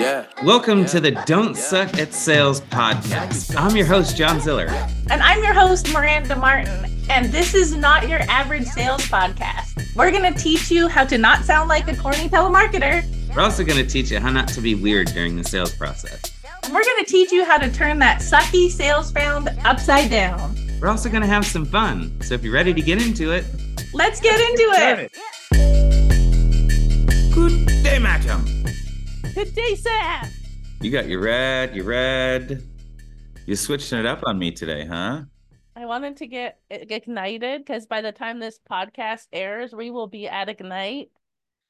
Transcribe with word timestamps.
Yeah. 0.00 0.24
Welcome 0.42 0.86
to 0.86 0.98
the 0.98 1.10
Don't 1.26 1.54
Suck 1.54 1.98
at 1.98 2.14
Sales 2.14 2.62
podcast. 2.62 3.54
I'm 3.54 3.76
your 3.76 3.84
host, 3.84 4.16
John 4.16 4.40
Ziller. 4.40 4.68
And 5.10 5.22
I'm 5.22 5.44
your 5.44 5.52
host, 5.52 5.92
Miranda 5.92 6.36
Martin. 6.36 6.90
And 7.10 7.26
this 7.26 7.52
is 7.52 7.76
not 7.76 8.08
your 8.08 8.20
average 8.20 8.64
sales 8.64 9.02
podcast. 9.02 9.94
We're 9.94 10.10
going 10.10 10.32
to 10.32 10.40
teach 10.40 10.70
you 10.70 10.88
how 10.88 11.04
to 11.04 11.18
not 11.18 11.44
sound 11.44 11.68
like 11.68 11.86
a 11.86 11.94
corny 11.94 12.30
telemarketer. 12.30 13.04
We're 13.36 13.42
also 13.42 13.62
going 13.62 13.76
to 13.76 13.86
teach 13.86 14.10
you 14.10 14.18
how 14.20 14.30
not 14.30 14.48
to 14.48 14.62
be 14.62 14.74
weird 14.74 15.08
during 15.08 15.36
the 15.36 15.44
sales 15.44 15.74
process. 15.74 16.22
And 16.62 16.72
we're 16.72 16.82
going 16.82 17.04
to 17.04 17.10
teach 17.10 17.30
you 17.30 17.44
how 17.44 17.58
to 17.58 17.70
turn 17.70 17.98
that 17.98 18.22
sucky 18.22 18.70
sales 18.70 19.12
round 19.12 19.50
upside 19.66 20.10
down. 20.10 20.56
We're 20.80 20.88
also 20.88 21.10
going 21.10 21.20
to 21.20 21.28
have 21.28 21.44
some 21.44 21.66
fun. 21.66 22.18
So 22.22 22.32
if 22.32 22.42
you're 22.42 22.54
ready 22.54 22.72
to 22.72 22.80
get 22.80 23.06
into 23.06 23.32
it, 23.32 23.44
let's 23.92 24.18
get 24.18 24.40
into 24.40 24.64
it. 24.78 25.12
Good 27.34 27.66
day, 27.82 27.98
madam. 27.98 28.59
Good 29.40 29.54
day. 29.54 29.76
You 30.82 30.90
got 30.90 31.08
your 31.08 31.22
red, 31.22 31.74
your 31.74 31.86
red. 31.86 32.62
You're 33.46 33.56
switching 33.56 33.98
it 33.98 34.04
up 34.04 34.20
on 34.26 34.38
me 34.38 34.50
today, 34.50 34.84
huh? 34.84 35.22
I 35.74 35.86
wanted 35.86 36.18
to 36.18 36.26
get 36.26 36.58
ignited 36.68 37.64
because 37.64 37.86
by 37.86 38.02
the 38.02 38.12
time 38.12 38.38
this 38.38 38.60
podcast 38.70 39.28
airs, 39.32 39.72
we 39.72 39.90
will 39.90 40.08
be 40.08 40.28
at 40.28 40.50
Ignite. 40.50 41.08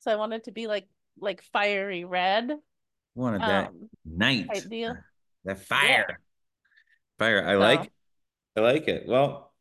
So 0.01 0.11
I 0.11 0.17
wanted 0.17 0.43
to 0.45 0.51
be 0.51 0.67
like 0.67 0.89
like 1.21 1.43
fiery 1.53 2.05
red. 2.05 2.51
Wanted 3.15 3.43
that 3.43 3.69
um, 3.69 3.89
night 4.05 4.49
deal. 4.69 4.97
That 5.45 5.61
fire. 5.61 6.07
Yeah. 6.09 6.17
Fire. 7.21 7.47
I 7.47 7.53
so. 7.53 7.59
like 7.61 7.93
I 8.57 8.61
like 8.63 8.89
it. 8.89 9.05
Well, 9.07 9.53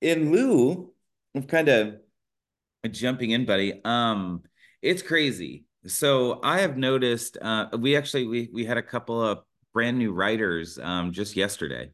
in 0.00 0.32
lieu 0.32 0.92
of 1.36 1.46
kind 1.46 1.68
of 1.68 2.00
jumping 2.90 3.30
in, 3.30 3.44
buddy, 3.46 3.80
um, 3.84 4.42
it's 4.82 5.02
crazy 5.02 5.66
so 5.86 6.40
I 6.42 6.60
have 6.60 6.76
noticed 6.76 7.36
uh, 7.40 7.68
we 7.78 7.96
actually 7.96 8.26
we 8.26 8.48
we 8.52 8.64
had 8.64 8.78
a 8.78 8.82
couple 8.82 9.22
of 9.22 9.40
brand 9.72 9.98
new 9.98 10.12
writers 10.12 10.78
um, 10.78 11.12
just 11.12 11.36
yesterday. 11.36 11.90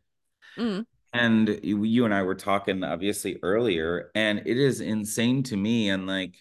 Mm. 0.56 0.84
And 1.12 1.60
you, 1.64 1.82
you 1.82 2.04
and 2.04 2.14
I 2.14 2.22
were 2.22 2.36
talking 2.36 2.84
obviously 2.84 3.38
earlier, 3.42 4.10
and 4.14 4.42
it 4.46 4.56
is 4.56 4.80
insane 4.80 5.42
to 5.44 5.56
me 5.56 5.88
and 5.88 6.06
like 6.06 6.36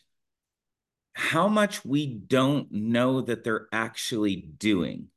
how 1.13 1.47
much 1.47 1.83
we 1.83 2.05
don't 2.07 2.71
know 2.71 3.21
that 3.21 3.43
they're 3.43 3.67
actually 3.73 4.35
doing. 4.35 5.07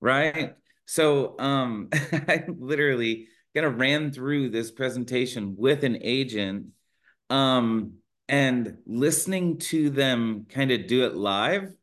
Right? 0.00 0.54
So 0.86 1.36
um 1.38 1.88
I 1.92 2.44
literally 2.48 3.28
kind 3.54 3.66
of 3.66 3.78
ran 3.78 4.10
through 4.10 4.50
this 4.50 4.70
presentation 4.70 5.54
with 5.58 5.84
an 5.84 5.98
agent 6.00 6.68
um 7.28 7.99
and 8.30 8.78
listening 8.86 9.58
to 9.58 9.90
them 9.90 10.46
kind 10.48 10.70
of 10.70 10.86
do 10.86 11.04
it 11.04 11.16
live 11.16 11.74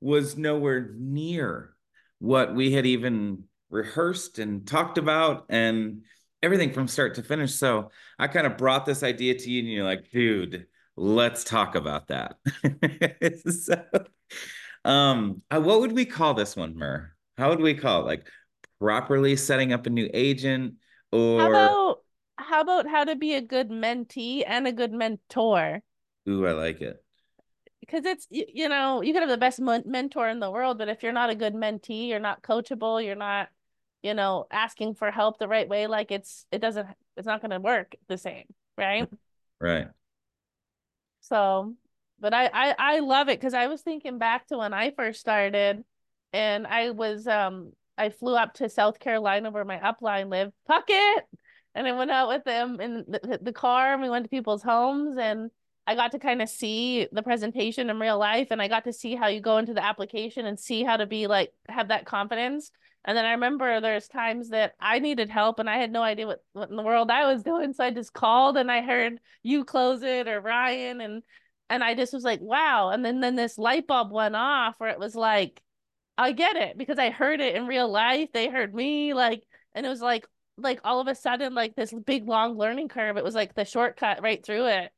was 0.00 0.36
nowhere 0.36 0.94
near 0.96 1.74
what 2.20 2.54
we 2.54 2.70
had 2.70 2.86
even 2.86 3.42
rehearsed 3.70 4.38
and 4.38 4.66
talked 4.68 4.98
about 4.98 5.46
and 5.48 6.04
everything 6.44 6.72
from 6.72 6.86
start 6.86 7.16
to 7.16 7.24
finish. 7.24 7.54
So 7.54 7.90
I 8.20 8.28
kind 8.28 8.46
of 8.46 8.56
brought 8.56 8.86
this 8.86 9.02
idea 9.02 9.36
to 9.36 9.50
you, 9.50 9.58
and 9.60 9.68
you're 9.68 9.84
like, 9.84 10.08
dude, 10.12 10.66
let's 10.96 11.42
talk 11.42 11.74
about 11.74 12.06
that. 12.06 12.36
so, 13.50 13.82
um, 14.84 15.42
uh, 15.50 15.60
what 15.60 15.80
would 15.80 15.92
we 15.92 16.04
call 16.04 16.34
this 16.34 16.54
one, 16.54 16.76
Mer? 16.76 17.16
How 17.36 17.48
would 17.48 17.60
we 17.60 17.74
call 17.74 18.02
it? 18.02 18.06
Like 18.06 18.28
properly 18.78 19.34
setting 19.34 19.72
up 19.72 19.86
a 19.86 19.90
new 19.90 20.08
agent 20.14 20.74
or 21.10 21.96
how 22.40 22.60
about 22.60 22.88
how 22.88 23.04
to 23.04 23.16
be 23.16 23.34
a 23.34 23.40
good 23.40 23.70
mentee 23.70 24.42
and 24.46 24.66
a 24.66 24.72
good 24.72 24.92
mentor? 24.92 25.82
Ooh, 26.28 26.46
I 26.46 26.52
like 26.52 26.80
it. 26.80 27.02
Because 27.80 28.04
it's 28.04 28.26
you, 28.30 28.44
you 28.52 28.68
know 28.68 29.02
you 29.02 29.12
could 29.12 29.22
have 29.22 29.30
the 29.30 29.38
best 29.38 29.60
mentor 29.60 30.28
in 30.28 30.40
the 30.40 30.50
world, 30.50 30.78
but 30.78 30.88
if 30.88 31.02
you're 31.02 31.12
not 31.12 31.30
a 31.30 31.34
good 31.34 31.54
mentee, 31.54 32.08
you're 32.08 32.20
not 32.20 32.42
coachable, 32.42 33.04
you're 33.04 33.14
not 33.14 33.48
you 34.02 34.14
know 34.14 34.46
asking 34.50 34.94
for 34.94 35.10
help 35.10 35.38
the 35.38 35.48
right 35.48 35.68
way. 35.68 35.86
Like 35.86 36.10
it's 36.10 36.46
it 36.52 36.60
doesn't 36.60 36.88
it's 37.16 37.26
not 37.26 37.40
going 37.40 37.50
to 37.50 37.60
work 37.60 37.94
the 38.08 38.18
same, 38.18 38.46
right? 38.76 39.08
Right. 39.62 39.88
So, 41.20 41.74
but 42.18 42.32
I 42.32 42.46
I 42.46 42.74
I 42.78 42.98
love 43.00 43.28
it 43.28 43.38
because 43.38 43.54
I 43.54 43.66
was 43.66 43.82
thinking 43.82 44.18
back 44.18 44.46
to 44.46 44.56
when 44.58 44.72
I 44.72 44.90
first 44.90 45.20
started, 45.20 45.84
and 46.32 46.66
I 46.66 46.90
was 46.90 47.26
um 47.26 47.72
I 47.98 48.08
flew 48.08 48.34
up 48.34 48.54
to 48.54 48.70
South 48.70 48.98
Carolina 48.98 49.50
where 49.50 49.64
my 49.66 49.78
upline 49.78 50.30
lived, 50.30 50.52
Puckett, 50.68 51.20
and 51.74 51.86
I 51.86 51.92
went 51.92 52.10
out 52.10 52.28
with 52.28 52.44
them 52.44 52.80
in 52.80 53.04
the, 53.06 53.38
the 53.40 53.52
car 53.52 53.92
and 53.92 54.02
we 54.02 54.10
went 54.10 54.24
to 54.24 54.28
people's 54.28 54.62
homes 54.62 55.16
and 55.18 55.50
I 55.86 55.94
got 55.94 56.12
to 56.12 56.18
kind 56.18 56.42
of 56.42 56.48
see 56.48 57.08
the 57.10 57.22
presentation 57.22 57.90
in 57.90 57.98
real 57.98 58.18
life 58.18 58.48
and 58.50 58.60
I 58.60 58.68
got 58.68 58.84
to 58.84 58.92
see 58.92 59.14
how 59.14 59.28
you 59.28 59.40
go 59.40 59.58
into 59.58 59.74
the 59.74 59.84
application 59.84 60.46
and 60.46 60.58
see 60.58 60.84
how 60.84 60.96
to 60.96 61.06
be 61.06 61.26
like 61.26 61.52
have 61.68 61.88
that 61.88 62.06
confidence. 62.06 62.70
And 63.04 63.16
then 63.16 63.24
I 63.24 63.32
remember 63.32 63.80
there's 63.80 64.08
times 64.08 64.50
that 64.50 64.74
I 64.78 64.98
needed 64.98 65.30
help 65.30 65.58
and 65.58 65.70
I 65.70 65.78
had 65.78 65.90
no 65.90 66.02
idea 66.02 66.26
what, 66.26 66.44
what 66.52 66.70
in 66.70 66.76
the 66.76 66.82
world 66.82 67.10
I 67.10 67.32
was 67.32 67.42
doing. 67.42 67.72
So 67.72 67.84
I 67.84 67.90
just 67.90 68.12
called 68.12 68.56
and 68.56 68.70
I 68.70 68.82
heard 68.82 69.20
you 69.42 69.64
close 69.64 70.02
it 70.02 70.28
or 70.28 70.40
Ryan 70.40 71.00
and 71.00 71.22
and 71.70 71.84
I 71.84 71.94
just 71.94 72.12
was 72.12 72.24
like, 72.24 72.40
wow. 72.40 72.90
And 72.90 73.04
then 73.04 73.20
then 73.20 73.36
this 73.36 73.58
light 73.58 73.86
bulb 73.86 74.12
went 74.12 74.36
off 74.36 74.74
where 74.78 74.90
it 74.90 74.98
was 74.98 75.14
like, 75.14 75.62
I 76.18 76.32
get 76.32 76.56
it 76.56 76.76
because 76.76 76.98
I 76.98 77.10
heard 77.10 77.40
it 77.40 77.54
in 77.54 77.66
real 77.66 77.90
life. 77.90 78.28
They 78.32 78.48
heard 78.48 78.74
me 78.74 79.14
like 79.14 79.44
and 79.74 79.86
it 79.86 79.88
was 79.88 80.02
like 80.02 80.26
like 80.62 80.80
all 80.84 81.00
of 81.00 81.06
a 81.06 81.14
sudden 81.14 81.54
like 81.54 81.74
this 81.76 81.92
big 81.92 82.28
long 82.28 82.56
learning 82.56 82.88
curve. 82.88 83.16
It 83.16 83.24
was 83.24 83.34
like 83.34 83.54
the 83.54 83.64
shortcut 83.64 84.22
right 84.22 84.44
through 84.44 84.66
it 84.66 84.92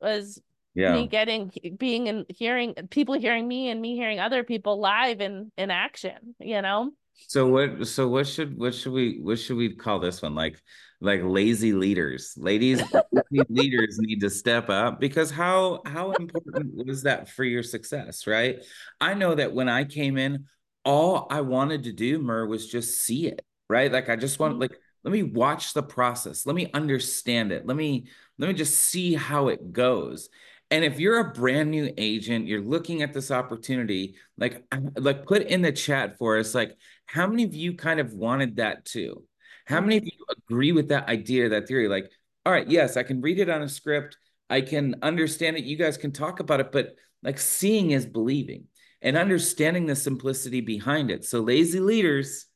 was 0.00 0.40
yeah. 0.74 0.92
me 0.94 1.06
getting 1.06 1.52
being 1.78 2.08
and 2.08 2.26
hearing 2.28 2.74
people 2.90 3.18
hearing 3.18 3.46
me 3.46 3.70
and 3.70 3.80
me 3.80 3.96
hearing 3.96 4.20
other 4.20 4.44
people 4.44 4.80
live 4.80 5.20
in 5.20 5.50
in 5.56 5.70
action 5.70 6.34
you 6.38 6.62
know 6.62 6.90
so 7.28 7.46
what 7.46 7.86
so 7.86 8.08
what 8.08 8.26
should 8.26 8.56
what 8.56 8.74
should 8.74 8.92
we 8.92 9.18
what 9.20 9.38
should 9.38 9.56
we 9.56 9.74
call 9.74 9.98
this 9.98 10.22
one 10.22 10.34
like 10.34 10.60
like 11.00 11.20
lazy 11.22 11.72
leaders 11.72 12.34
ladies 12.36 12.82
leaders 13.48 13.98
need 13.98 14.20
to 14.20 14.30
step 14.30 14.70
up 14.70 15.00
because 15.00 15.30
how 15.30 15.80
how 15.86 16.12
important 16.12 16.72
was 16.86 17.02
that 17.02 17.28
for 17.28 17.44
your 17.44 17.62
success 17.62 18.26
right 18.26 18.64
i 19.00 19.12
know 19.12 19.34
that 19.34 19.52
when 19.52 19.68
i 19.68 19.84
came 19.84 20.16
in 20.16 20.44
all 20.84 21.26
i 21.30 21.40
wanted 21.40 21.84
to 21.84 21.92
do 21.92 22.18
mer 22.18 22.46
was 22.46 22.68
just 22.68 23.00
see 23.00 23.26
it 23.26 23.44
right 23.68 23.92
like 23.92 24.08
i 24.08 24.16
just 24.16 24.38
want 24.38 24.52
mm-hmm. 24.52 24.62
like 24.62 24.78
let 25.04 25.12
me 25.12 25.22
watch 25.22 25.72
the 25.72 25.82
process 25.82 26.46
let 26.46 26.56
me 26.56 26.70
understand 26.74 27.52
it 27.52 27.66
let 27.66 27.76
me 27.76 28.06
let 28.40 28.48
me 28.48 28.54
just 28.54 28.78
see 28.78 29.14
how 29.14 29.48
it 29.48 29.72
goes. 29.72 30.30
And 30.70 30.82
if 30.82 30.98
you're 30.98 31.20
a 31.20 31.32
brand 31.32 31.70
new 31.70 31.92
agent, 31.98 32.46
you're 32.46 32.62
looking 32.62 33.02
at 33.02 33.12
this 33.12 33.30
opportunity, 33.30 34.14
like 34.38 34.64
like 34.96 35.26
put 35.26 35.42
in 35.42 35.60
the 35.60 35.72
chat 35.72 36.16
for 36.16 36.38
us, 36.38 36.54
like 36.54 36.76
how 37.04 37.26
many 37.26 37.44
of 37.44 37.54
you 37.54 37.74
kind 37.74 38.00
of 38.00 38.14
wanted 38.14 38.56
that 38.56 38.86
too? 38.86 39.24
How 39.66 39.80
many 39.80 39.98
of 39.98 40.04
mm-hmm. 40.04 40.18
you 40.18 40.26
agree 40.38 40.72
with 40.72 40.88
that 40.88 41.08
idea, 41.08 41.50
that 41.50 41.68
theory? 41.68 41.86
Like, 41.86 42.10
all 42.46 42.52
right, 42.52 42.66
yes, 42.66 42.96
I 42.96 43.02
can 43.02 43.20
read 43.20 43.38
it 43.38 43.50
on 43.50 43.60
a 43.60 43.68
script, 43.68 44.16
I 44.48 44.62
can 44.62 44.96
understand 45.02 45.58
it, 45.58 45.64
you 45.64 45.76
guys 45.76 45.98
can 45.98 46.10
talk 46.10 46.40
about 46.40 46.60
it, 46.60 46.72
but 46.72 46.94
like 47.22 47.38
seeing 47.38 47.90
is 47.90 48.06
believing 48.06 48.64
and 49.02 49.18
understanding 49.18 49.84
the 49.84 49.94
simplicity 49.94 50.62
behind 50.62 51.10
it. 51.10 51.26
So 51.26 51.40
lazy 51.40 51.80
leaders 51.80 52.46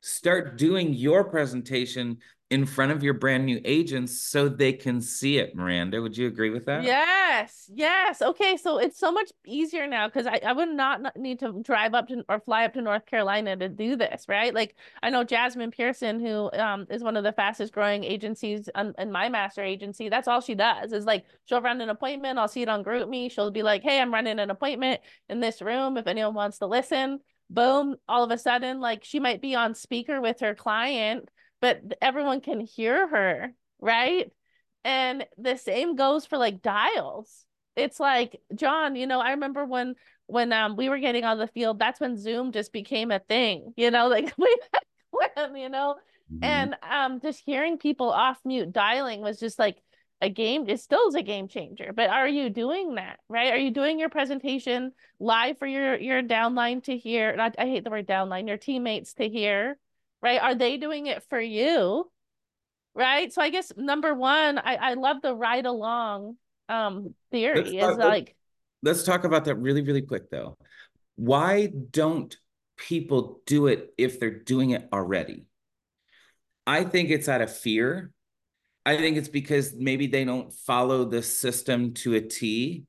start 0.00 0.58
doing 0.58 0.94
your 0.94 1.24
presentation 1.24 2.18
in 2.50 2.66
front 2.66 2.90
of 2.90 3.00
your 3.00 3.14
brand 3.14 3.46
new 3.46 3.60
agents 3.64 4.20
so 4.20 4.48
they 4.48 4.72
can 4.72 5.00
see 5.00 5.38
it 5.38 5.54
miranda. 5.54 6.02
Would 6.02 6.16
you 6.16 6.26
agree 6.26 6.50
with 6.50 6.64
that? 6.66 6.82
Yes 6.82 7.70
yes. 7.72 8.20
Okay 8.20 8.56
so 8.56 8.78
it's 8.78 8.98
so 8.98 9.12
much 9.12 9.30
easier 9.46 9.86
now 9.86 10.08
because 10.08 10.26
I, 10.26 10.40
I 10.44 10.52
would 10.52 10.68
not 10.68 11.16
need 11.16 11.38
to 11.40 11.62
drive 11.62 11.94
up 11.94 12.08
to 12.08 12.24
or 12.28 12.40
fly 12.40 12.64
up 12.64 12.74
to 12.74 12.82
north 12.82 13.06
carolina 13.06 13.56
to 13.56 13.68
do 13.68 13.94
this 13.94 14.26
right? 14.28 14.52
Like 14.52 14.74
i 15.02 15.10
know 15.10 15.22
jasmine 15.22 15.70
pearson 15.70 16.18
who 16.18 16.50
um, 16.52 16.86
is 16.90 17.04
one 17.04 17.16
of 17.16 17.22
the 17.22 17.32
fastest 17.32 17.72
growing 17.72 18.02
agencies 18.02 18.68
on, 18.74 18.94
in 18.98 19.12
my 19.12 19.28
master 19.28 19.62
agency 19.62 20.08
that's 20.08 20.26
all 20.26 20.40
she 20.40 20.54
does 20.54 20.92
is 20.92 21.04
like 21.04 21.24
she'll 21.44 21.62
run 21.62 21.80
an 21.80 21.88
appointment 21.88 22.38
i'll 22.38 22.48
see 22.48 22.62
it 22.62 22.68
on 22.68 22.82
GroupMe 22.82 23.30
she'll 23.30 23.50
be 23.50 23.62
like 23.62 23.82
hey 23.82 24.00
i'm 24.00 24.12
running 24.12 24.38
an 24.40 24.50
appointment 24.50 25.00
in 25.28 25.40
this 25.40 25.62
room 25.62 25.96
if 25.96 26.06
anyone 26.06 26.34
wants 26.34 26.58
to 26.58 26.66
listen 26.66 27.20
boom 27.50 27.96
all 28.08 28.22
of 28.22 28.30
a 28.30 28.38
sudden 28.38 28.80
like 28.80 29.04
she 29.04 29.18
might 29.18 29.42
be 29.42 29.56
on 29.56 29.74
speaker 29.74 30.20
with 30.20 30.40
her 30.40 30.54
client 30.54 31.28
but 31.60 31.82
everyone 32.00 32.40
can 32.40 32.60
hear 32.60 33.06
her, 33.06 33.52
right? 33.80 34.30
And 34.84 35.26
the 35.36 35.56
same 35.56 35.94
goes 35.94 36.26
for 36.26 36.38
like 36.38 36.62
dials. 36.62 37.44
It's 37.76 38.00
like, 38.00 38.40
John, 38.54 38.96
you 38.96 39.06
know, 39.06 39.20
I 39.20 39.32
remember 39.32 39.64
when 39.64 39.94
when 40.26 40.52
um 40.52 40.76
we 40.76 40.88
were 40.88 40.98
getting 40.98 41.24
on 41.24 41.38
the 41.38 41.48
field, 41.48 41.78
that's 41.78 42.00
when 42.00 42.16
Zoom 42.16 42.52
just 42.52 42.72
became 42.72 43.10
a 43.10 43.18
thing, 43.18 43.74
you 43.76 43.90
know, 43.90 44.08
like 44.08 44.36
way 44.38 44.54
back 44.72 44.86
when, 45.36 45.56
you 45.56 45.68
know. 45.68 45.96
Mm-hmm. 46.32 46.44
And 46.44 46.76
um 46.88 47.20
just 47.20 47.42
hearing 47.44 47.78
people 47.78 48.10
off 48.10 48.38
mute 48.44 48.72
dialing 48.72 49.20
was 49.20 49.38
just 49.38 49.58
like 49.58 49.82
a 50.20 50.28
game 50.28 50.66
it 50.68 50.78
still 50.80 51.08
is 51.08 51.14
a 51.14 51.22
game 51.22 51.48
changer 51.48 51.92
but 51.94 52.10
are 52.10 52.28
you 52.28 52.50
doing 52.50 52.96
that 52.96 53.20
right 53.28 53.52
are 53.52 53.58
you 53.58 53.70
doing 53.70 53.98
your 53.98 54.10
presentation 54.10 54.92
live 55.18 55.58
for 55.58 55.66
your 55.66 55.96
your 55.98 56.22
downline 56.22 56.82
to 56.82 56.96
hear 56.96 57.34
not, 57.36 57.54
i 57.58 57.64
hate 57.64 57.84
the 57.84 57.90
word 57.90 58.06
downline 58.06 58.46
your 58.46 58.58
teammates 58.58 59.14
to 59.14 59.28
hear 59.28 59.78
right? 60.22 60.40
Are 60.40 60.54
they 60.54 60.76
doing 60.76 61.06
it 61.06 61.22
for 61.28 61.40
you? 61.40 62.10
Right. 62.94 63.32
So 63.32 63.40
I 63.40 63.50
guess 63.50 63.72
number 63.76 64.14
one, 64.14 64.58
I, 64.58 64.74
I 64.76 64.94
love 64.94 65.22
the 65.22 65.34
ride 65.34 65.66
along 65.66 66.36
um 66.68 67.14
theory 67.32 67.56
let's 67.56 67.70
is 67.72 67.80
talk, 67.80 67.98
like 67.98 68.36
let's 68.82 69.02
talk 69.02 69.24
about 69.24 69.44
that 69.46 69.56
really, 69.56 69.82
really 69.82 70.02
quick 70.02 70.30
though. 70.30 70.56
why 71.16 71.68
don't 71.90 72.36
people 72.76 73.42
do 73.44 73.66
it 73.66 73.92
if 73.98 74.20
they're 74.20 74.38
doing 74.38 74.70
it 74.70 74.88
already? 74.92 75.46
I 76.66 76.84
think 76.84 77.10
it's 77.10 77.28
out 77.28 77.40
of 77.40 77.54
fear. 77.54 78.12
I 78.90 78.96
think 78.96 79.16
it's 79.16 79.28
because 79.28 79.72
maybe 79.76 80.08
they 80.08 80.24
don't 80.24 80.52
follow 80.52 81.04
the 81.04 81.22
system 81.22 81.94
to 81.94 82.14
a 82.14 82.20
T. 82.20 82.86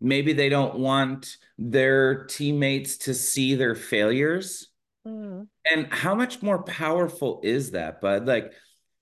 Maybe 0.00 0.32
they 0.32 0.48
don't 0.48 0.78
want 0.78 1.36
their 1.58 2.24
teammates 2.24 2.96
to 2.98 3.12
see 3.12 3.54
their 3.54 3.74
failures. 3.74 4.70
Mm. 5.06 5.48
And 5.70 5.92
how 5.92 6.14
much 6.14 6.42
more 6.42 6.62
powerful 6.62 7.40
is 7.42 7.72
that? 7.72 8.00
But 8.00 8.24
like, 8.24 8.52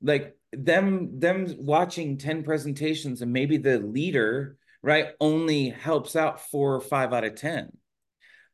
like 0.02 0.36
them 0.52 1.20
them 1.20 1.54
watching 1.58 2.19
10 2.19 2.42
presentations 2.42 3.22
and 3.22 3.32
maybe 3.32 3.56
the 3.56 3.78
leader 3.78 4.56
right 4.82 5.10
only 5.20 5.70
helps 5.70 6.16
out 6.16 6.40
four 6.48 6.75
or 6.75 6.81
five 6.81 7.12
out 7.12 7.25
of 7.25 7.34
10 7.34 7.70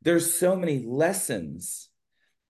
there's 0.00 0.32
so 0.32 0.56
many 0.56 0.82
lessons 0.87 1.90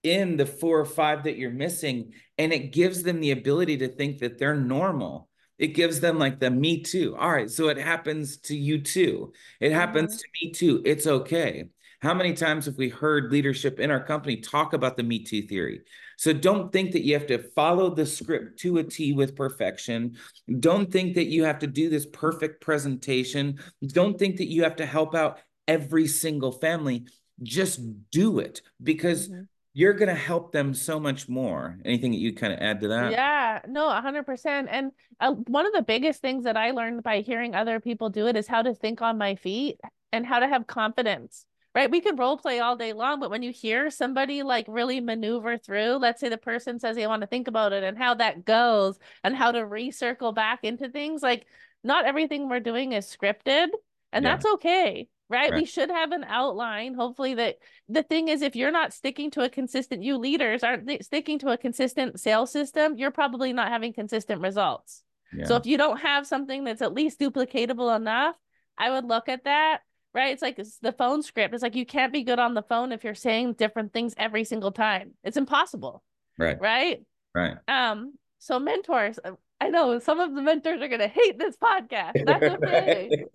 in 0.03 0.37
the 0.37 0.47
four 0.47 0.81
or 0.81 0.87
five 0.87 1.25
that 1.25 1.37
you're 1.37 1.51
missing 1.51 2.13
and 2.39 2.53
it 2.53 2.73
gives 2.73 3.03
them 3.03 3.21
the 3.21 3.33
ability 3.33 3.77
to 3.79 3.89
think 3.89 4.19
that 4.19 4.39
they're 4.39 4.57
normal. 4.57 5.29
It 5.59 5.69
gives 5.69 6.01
them 6.01 6.19
like 6.19 6.41
the 6.41 6.51
me 6.51 6.83
too. 6.83 7.17
All 7.17 7.31
right 7.31 7.51
so 7.51 7.69
it 7.69 7.79
happens 7.79 8.39
to 8.39 8.57
you 8.57 8.81
too. 8.81 9.33
It 9.61 9.73
happens 9.73 10.15
mm-hmm. 10.15 10.19
to 10.19 10.47
me 10.47 10.53
too. 10.53 10.83
It's 10.85 11.07
okay. 11.07 11.69
How 12.01 12.15
many 12.15 12.33
times 12.33 12.65
have 12.65 12.79
we 12.79 12.89
heard 12.89 13.31
leadership 13.31 13.79
in 13.79 13.91
our 13.91 14.03
company 14.03 14.39
talk 14.39 14.73
about 14.73 14.97
the 14.97 15.03
me 15.03 15.23
too 15.23 15.43
theory? 15.43 15.83
So 16.17 16.33
don't 16.33 16.73
think 16.73 16.93
that 16.93 17.05
you 17.05 17.13
have 17.15 17.27
to 17.27 17.39
follow 17.39 17.95
the 17.95 18.07
script 18.07 18.59
to 18.61 18.79
a 18.79 18.85
t 18.85 19.13
with 19.13 19.37
perfection. 19.37 20.17
Don't 20.61 20.91
think 20.91 21.15
that 21.15 21.27
you 21.27 21.45
have 21.45 21.59
to 21.59 21.67
do 21.67 21.91
this 21.91 22.07
perfect 22.07 22.63
presentation. 22.63 23.59
Don't 23.87 24.19
think 24.19 24.39
that 24.39 24.49
you 24.49 24.63
have 24.63 24.77
to 24.77 24.87
help 24.87 25.15
out 25.15 25.41
every 25.69 26.07
single 26.07 26.53
family. 26.53 27.07
Just 27.43 27.81
do 28.11 28.39
it 28.39 28.63
because 28.83 29.29
mm-hmm. 29.29 29.43
You're 29.73 29.93
going 29.93 30.09
to 30.09 30.15
help 30.15 30.53
them 30.53 30.75
so 30.75 30.99
much 30.99 31.29
more. 31.29 31.79
Anything 31.85 32.11
that 32.11 32.19
you 32.19 32.35
kind 32.35 32.53
of 32.53 32.59
add 32.61 32.81
to 32.81 32.89
that? 32.89 33.13
Yeah, 33.13 33.61
no, 33.69 33.87
100%. 33.89 34.67
And 34.69 34.91
uh, 35.21 35.33
one 35.33 35.67
of 35.67 35.73
the 35.73 35.83
biggest 35.83 36.21
things 36.21 36.45
that 36.45 36.57
I 36.57 36.73
learned 36.73 37.03
by 37.03 37.21
hearing 37.21 37.55
other 37.55 37.79
people 37.79 38.11
do 38.11 38.27
it 38.27 38.37
is 38.37 38.49
how 38.49 38.63
to 38.63 38.75
think 38.75 39.01
on 39.01 39.19
my 39.19 39.37
feet 39.37 39.79
and 40.13 40.27
how 40.27 40.41
to 40.41 40.49
have 40.49 40.67
confidence. 40.67 41.45
Right, 41.73 41.89
we 41.89 42.01
can 42.01 42.17
role 42.17 42.37
play 42.37 42.59
all 42.59 42.75
day 42.75 42.93
long, 42.93 43.21
but 43.21 43.31
when 43.31 43.45
you 43.45 43.53
hear 43.53 43.91
somebody 43.91 44.43
like 44.43 44.65
really 44.67 45.01
maneuver 45.01 45.57
through, 45.57 45.99
let's 45.99 46.19
say 46.19 46.29
the 46.29 46.37
person 46.37 46.81
says 46.81 46.97
they 46.97 47.07
want 47.07 47.21
to 47.21 47.29
think 47.29 47.47
about 47.47 47.73
it 47.73 47.85
and 47.85 47.97
how 47.97 48.15
that 48.15 48.45
goes 48.45 48.99
and 49.23 49.37
how 49.37 49.53
to 49.53 49.61
recircle 49.61 50.35
back 50.35 50.65
into 50.65 50.89
things, 50.89 51.23
like 51.23 51.47
not 51.85 52.07
everything 52.07 52.49
we're 52.49 52.59
doing 52.59 52.91
is 52.91 53.07
scripted, 53.07 53.69
and 54.13 54.25
yeah. 54.25 54.33
that's 54.33 54.47
okay 54.47 55.07
right? 55.31 55.51
right? 55.51 55.61
We 55.61 55.65
should 55.65 55.91
have 55.91 56.13
an 56.13 56.25
outline. 56.25 56.95
Hopefully, 56.95 57.35
that 57.35 57.59
the 57.89 58.03
thing 58.03 58.29
is, 58.29 58.43
if 58.43 58.57
you're 58.57 58.71
not 58.71 58.93
sticking 58.93 59.31
to 59.33 59.43
a 59.43 59.49
consistent, 59.49 60.03
you 60.03 60.19
leaders 60.19 60.63
aren't 60.63 61.05
sticking 61.05 61.39
to 61.39 61.49
a 61.49 61.57
consistent 61.57 62.21
sales 62.21 62.51
system, 62.51 62.97
you're 62.97 63.11
probably 63.11 63.53
not 63.53 63.69
having 63.69 63.93
consistent 63.93 64.43
results. 64.43 65.03
Yeah. 65.33 65.47
So 65.47 65.57
if 65.57 65.65
you 65.65 65.79
don't 65.79 66.01
have 66.01 66.27
something 66.27 66.65
that's 66.65 66.83
at 66.83 66.93
least 66.93 67.21
duplicatable 67.21 67.95
enough, 67.95 68.35
I 68.77 68.91
would 68.91 69.05
look 69.05 69.29
at 69.29 69.45
that. 69.45 69.81
Right. 70.13 70.33
It's 70.33 70.43
like 70.43 70.59
it's 70.59 70.79
the 70.79 70.91
phone 70.91 71.23
script. 71.23 71.55
It's 71.55 71.63
like 71.63 71.77
you 71.77 71.87
can't 71.87 72.13
be 72.13 72.25
good 72.25 72.41
on 72.41 72.55
the 72.55 72.63
phone 72.63 72.91
if 72.91 73.05
you're 73.05 73.15
saying 73.15 73.53
different 73.53 73.93
things 73.93 74.13
every 74.19 74.43
single 74.43 74.73
time. 74.73 75.13
It's 75.23 75.37
impossible. 75.37 76.03
Right. 76.37 76.61
Right. 76.61 77.03
Right. 77.33 77.57
Um, 77.69 78.15
so 78.41 78.59
mentors, 78.59 79.21
I 79.61 79.69
know 79.69 79.99
some 79.99 80.21
of 80.21 80.35
the 80.35 80.41
mentors 80.41 80.81
are 80.81 80.89
going 80.89 81.01
to 81.01 81.09
hate 81.09 81.39
this 81.39 81.57
podcast. 81.57 82.25
That's 82.25 82.43
okay. 82.43 83.11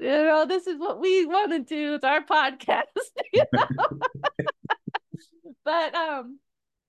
you 0.00 0.06
know, 0.06 0.44
this 0.46 0.66
is 0.66 0.78
what 0.78 1.00
we 1.00 1.24
want 1.24 1.52
to 1.52 1.60
do. 1.60 1.94
It's 1.94 2.04
our 2.04 2.22
podcast. 2.22 2.82
You 3.32 3.44
know? 3.52 3.66
but 5.64 5.94
um, 5.94 6.38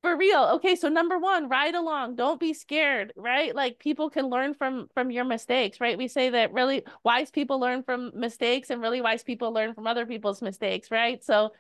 for 0.02 0.18
real. 0.18 0.52
Okay, 0.56 0.76
so 0.76 0.90
number 0.90 1.18
one, 1.18 1.48
ride 1.48 1.76
along. 1.76 2.16
Don't 2.16 2.40
be 2.40 2.54
scared. 2.54 3.14
Right? 3.16 3.56
Like 3.56 3.80
people 3.80 4.10
can 4.10 4.30
learn 4.30 4.54
from 4.54 4.88
from 4.94 5.12
your 5.12 5.26
mistakes. 5.26 5.80
Right? 5.80 5.98
We 5.98 6.10
say 6.10 6.30
that 6.32 6.54
really 6.54 6.84
wise 7.04 7.32
people 7.32 7.60
learn 7.60 7.84
from 7.84 8.12
mistakes, 8.16 8.70
and 8.70 8.82
really 8.82 9.02
wise 9.02 9.24
people 9.24 9.54
learn 9.54 9.74
from 9.74 9.88
other 9.88 10.06
people's 10.06 10.42
mistakes. 10.42 10.92
Right? 10.92 11.24
So, 11.24 11.52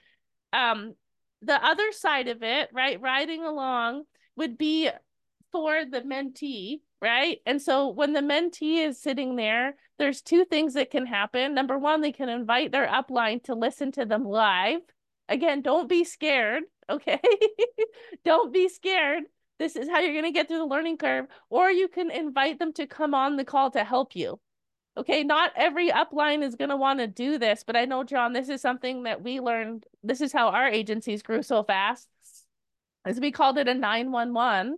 um, 0.53 0.93
the 1.41 1.63
other 1.65 1.91
side 1.91 2.27
of 2.27 2.43
it, 2.43 2.69
right, 2.73 2.99
riding 2.99 3.43
along 3.43 4.03
would 4.35 4.57
be 4.57 4.89
for 5.51 5.85
the 5.85 6.01
mentee 6.01 6.81
right? 7.01 7.39
And 7.45 7.61
so 7.61 7.89
when 7.89 8.13
the 8.13 8.21
mentee 8.21 8.85
is 8.85 9.01
sitting 9.01 9.35
there, 9.35 9.75
there's 9.99 10.21
two 10.21 10.45
things 10.45 10.73
that 10.73 10.91
can 10.91 11.05
happen. 11.05 11.53
Number 11.53 11.77
one, 11.77 12.01
they 12.01 12.11
can 12.11 12.29
invite 12.29 12.71
their 12.71 12.87
upline 12.87 13.43
to 13.43 13.55
listen 13.55 13.91
to 13.93 14.05
them 14.05 14.23
live. 14.23 14.81
Again, 15.29 15.61
don't 15.61 15.89
be 15.89 16.03
scared, 16.03 16.63
okay? 16.89 17.19
don't 18.25 18.53
be 18.53 18.69
scared. 18.69 19.23
This 19.59 19.75
is 19.75 19.89
how 19.89 19.99
you're 19.99 20.13
going 20.13 20.23
to 20.23 20.31
get 20.31 20.47
through 20.47 20.59
the 20.59 20.65
learning 20.65 20.97
curve. 20.97 21.25
Or 21.49 21.69
you 21.69 21.87
can 21.87 22.11
invite 22.11 22.59
them 22.59 22.73
to 22.73 22.85
come 22.85 23.13
on 23.13 23.35
the 23.35 23.45
call 23.45 23.71
to 23.71 23.83
help 23.83 24.15
you. 24.15 24.39
Okay, 24.95 25.23
not 25.23 25.51
every 25.55 25.89
upline 25.89 26.43
is 26.43 26.55
going 26.55 26.69
to 26.69 26.75
want 26.75 26.99
to 26.99 27.07
do 27.07 27.37
this, 27.37 27.63
but 27.63 27.75
I 27.75 27.85
know, 27.85 28.03
John, 28.03 28.33
this 28.33 28.49
is 28.49 28.61
something 28.61 29.03
that 29.03 29.21
we 29.21 29.39
learned. 29.39 29.85
This 30.03 30.21
is 30.21 30.33
how 30.33 30.49
our 30.49 30.67
agencies 30.67 31.21
grew 31.21 31.43
so 31.43 31.63
fast. 31.63 32.07
As 33.05 33.19
we 33.19 33.31
called 33.31 33.59
it 33.59 33.67
a 33.67 33.75
911. 33.75 34.77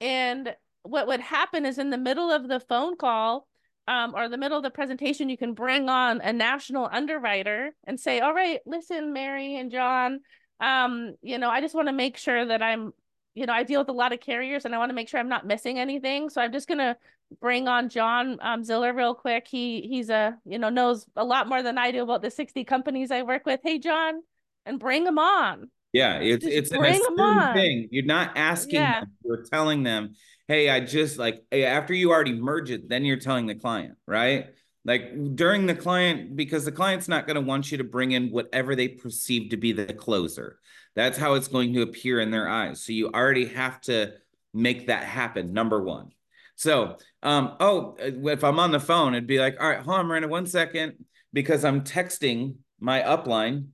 And 0.00 0.54
what 0.84 1.06
would 1.06 1.20
happen 1.20 1.66
is 1.66 1.78
in 1.78 1.90
the 1.90 1.98
middle 1.98 2.30
of 2.30 2.46
the 2.46 2.60
phone 2.60 2.96
call 2.96 3.46
um, 3.88 4.14
or 4.14 4.28
the 4.28 4.38
middle 4.38 4.56
of 4.56 4.62
the 4.62 4.70
presentation, 4.70 5.28
you 5.28 5.36
can 5.36 5.54
bring 5.54 5.88
on 5.88 6.20
a 6.20 6.32
national 6.32 6.88
underwriter 6.90 7.74
and 7.84 7.98
say, 7.98 8.20
all 8.20 8.34
right, 8.34 8.60
listen, 8.66 9.12
Mary 9.12 9.56
and 9.56 9.70
John, 9.70 10.20
um, 10.60 11.14
you 11.22 11.38
know, 11.38 11.50
I 11.50 11.60
just 11.60 11.74
want 11.74 11.88
to 11.88 11.92
make 11.92 12.16
sure 12.16 12.46
that 12.46 12.62
I'm, 12.62 12.92
you 13.34 13.46
know, 13.46 13.52
I 13.52 13.64
deal 13.64 13.80
with 13.80 13.88
a 13.88 13.92
lot 13.92 14.12
of 14.12 14.20
carriers 14.20 14.64
and 14.64 14.74
I 14.74 14.78
want 14.78 14.90
to 14.90 14.94
make 14.94 15.08
sure 15.08 15.18
I'm 15.18 15.28
not 15.28 15.46
missing 15.46 15.78
anything. 15.78 16.30
So 16.30 16.40
I'm 16.40 16.52
just 16.52 16.68
going 16.68 16.78
to 16.78 16.96
bring 17.40 17.66
on 17.66 17.88
John 17.88 18.38
um, 18.40 18.62
Ziller 18.62 18.94
real 18.94 19.14
quick. 19.14 19.46
He 19.48 19.82
he's 19.82 20.10
a, 20.10 20.36
you 20.44 20.58
know, 20.58 20.68
knows 20.68 21.06
a 21.16 21.24
lot 21.24 21.48
more 21.48 21.62
than 21.62 21.78
I 21.78 21.90
do 21.90 22.02
about 22.02 22.22
the 22.22 22.30
60 22.30 22.64
companies 22.64 23.10
I 23.10 23.22
work 23.22 23.44
with. 23.46 23.60
Hey, 23.62 23.78
John, 23.78 24.22
and 24.64 24.78
bring 24.78 25.06
him 25.06 25.18
on. 25.18 25.70
Yeah, 25.94 26.18
it's 26.18 26.44
just 26.44 26.56
it's 26.56 26.70
an 26.72 26.84
assumed 26.84 27.54
thing. 27.54 27.88
You're 27.92 28.04
not 28.04 28.36
asking 28.36 28.80
yeah. 28.80 29.00
them, 29.00 29.12
you're 29.24 29.44
telling 29.44 29.84
them, 29.84 30.16
hey, 30.48 30.68
I 30.68 30.80
just 30.80 31.18
like 31.18 31.44
after 31.52 31.94
you 31.94 32.10
already 32.10 32.32
merge 32.32 32.70
it, 32.72 32.88
then 32.88 33.04
you're 33.04 33.16
telling 33.16 33.46
the 33.46 33.54
client, 33.54 33.94
right? 34.06 34.48
Like 34.84 35.36
during 35.36 35.66
the 35.66 35.74
client, 35.74 36.34
because 36.34 36.64
the 36.64 36.72
client's 36.72 37.06
not 37.06 37.28
going 37.28 37.36
to 37.36 37.40
want 37.40 37.70
you 37.70 37.78
to 37.78 37.84
bring 37.84 38.10
in 38.10 38.30
whatever 38.30 38.74
they 38.74 38.88
perceive 38.88 39.50
to 39.50 39.56
be 39.56 39.72
the 39.72 39.94
closer. 39.94 40.58
That's 40.96 41.16
how 41.16 41.34
it's 41.34 41.48
going 41.48 41.72
to 41.74 41.82
appear 41.82 42.20
in 42.20 42.32
their 42.32 42.48
eyes. 42.48 42.84
So 42.84 42.92
you 42.92 43.10
already 43.10 43.46
have 43.46 43.80
to 43.82 44.14
make 44.52 44.88
that 44.88 45.04
happen. 45.04 45.52
Number 45.52 45.80
one. 45.80 46.10
So, 46.56 46.98
um, 47.22 47.56
oh, 47.60 47.96
if 47.98 48.44
I'm 48.44 48.58
on 48.58 48.72
the 48.72 48.80
phone, 48.80 49.14
it'd 49.14 49.26
be 49.26 49.38
like, 49.38 49.56
all 49.60 49.68
right, 49.68 49.80
hold 49.80 50.00
on, 50.00 50.06
Miranda, 50.06 50.28
one 50.28 50.46
second, 50.46 51.04
because 51.32 51.64
I'm 51.64 51.82
texting 51.82 52.56
my 52.78 53.00
upline, 53.00 53.68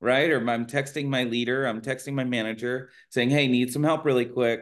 right? 0.00 0.30
Or 0.30 0.38
I'm 0.48 0.66
texting 0.66 1.08
my 1.08 1.24
leader, 1.24 1.66
I'm 1.66 1.80
texting 1.80 2.14
my 2.14 2.24
manager 2.24 2.90
saying, 3.10 3.30
hey, 3.30 3.48
need 3.48 3.72
some 3.72 3.82
help 3.82 4.04
really 4.04 4.26
quick 4.26 4.60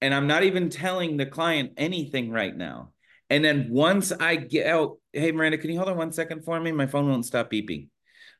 and 0.00 0.14
I'm 0.14 0.26
not 0.26 0.42
even 0.44 0.70
telling 0.70 1.16
the 1.16 1.26
client 1.26 1.72
anything 1.76 2.30
right 2.30 2.56
now. 2.56 2.92
And 3.28 3.44
then 3.44 3.68
once 3.70 4.12
I 4.12 4.36
get 4.36 4.66
out, 4.66 4.98
hey 5.12 5.32
Miranda, 5.32 5.58
can 5.58 5.70
you 5.70 5.76
hold 5.76 5.90
on 5.90 5.96
one 5.96 6.12
second 6.12 6.44
for 6.44 6.58
me? 6.58 6.72
My 6.72 6.86
phone 6.86 7.08
won't 7.08 7.26
stop 7.26 7.50
beeping. 7.50 7.88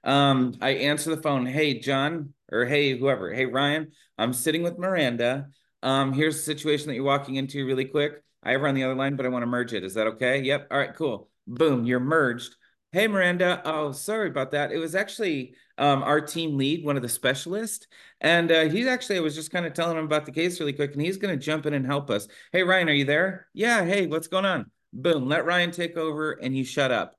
Um, 0.02 0.54
I 0.60 0.70
answer 0.70 1.14
the 1.14 1.22
phone, 1.22 1.46
hey 1.46 1.78
John, 1.78 2.32
or 2.50 2.64
hey 2.64 2.98
whoever, 2.98 3.32
hey 3.32 3.46
Ryan, 3.46 3.92
I'm 4.18 4.32
sitting 4.32 4.62
with 4.62 4.78
Miranda. 4.78 5.48
Um, 5.82 6.12
here's 6.12 6.36
the 6.36 6.42
situation 6.42 6.88
that 6.88 6.94
you're 6.94 7.04
walking 7.04 7.36
into 7.36 7.66
really 7.66 7.84
quick. 7.84 8.22
I 8.42 8.52
have 8.52 8.62
her 8.62 8.68
on 8.68 8.74
the 8.74 8.84
other 8.84 8.94
line, 8.94 9.16
but 9.16 9.26
I 9.26 9.28
want 9.28 9.42
to 9.42 9.46
merge 9.46 9.74
it. 9.74 9.84
Is 9.84 9.94
that 9.94 10.06
okay? 10.08 10.40
Yep. 10.40 10.68
All 10.70 10.78
right, 10.78 10.94
cool. 10.94 11.28
Boom, 11.46 11.84
you're 11.84 12.00
merged. 12.00 12.54
Hey 12.92 13.06
Miranda, 13.06 13.62
oh 13.64 13.92
sorry 13.92 14.28
about 14.28 14.50
that. 14.50 14.72
It 14.72 14.78
was 14.78 14.96
actually 14.96 15.54
um, 15.78 16.02
our 16.02 16.20
team 16.20 16.56
lead, 16.56 16.84
one 16.84 16.96
of 16.96 17.02
the 17.02 17.08
specialists. 17.08 17.86
And 18.20 18.50
uh, 18.50 18.68
he's 18.68 18.86
actually, 18.86 19.16
I 19.16 19.20
was 19.20 19.34
just 19.34 19.52
kind 19.52 19.64
of 19.64 19.74
telling 19.74 19.96
him 19.96 20.04
about 20.04 20.26
the 20.26 20.32
case 20.32 20.58
really 20.58 20.72
quick, 20.72 20.92
and 20.92 21.00
he's 21.00 21.16
going 21.16 21.36
to 21.36 21.42
jump 21.42 21.66
in 21.66 21.74
and 21.74 21.86
help 21.86 22.10
us. 22.10 22.26
Hey, 22.52 22.64
Ryan, 22.64 22.88
are 22.88 22.92
you 22.92 23.04
there? 23.04 23.46
Yeah. 23.54 23.84
Hey, 23.84 24.06
what's 24.06 24.26
going 24.26 24.44
on? 24.44 24.70
Boom. 24.92 25.28
Let 25.28 25.46
Ryan 25.46 25.70
take 25.70 25.96
over 25.96 26.32
and 26.32 26.56
you 26.56 26.64
shut 26.64 26.90
up. 26.90 27.16